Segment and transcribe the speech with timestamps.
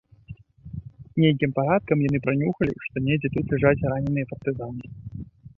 [1.23, 4.85] Нейкім парадкам яны пранюхалі, што недзе тут ляжаць раненыя партызаны.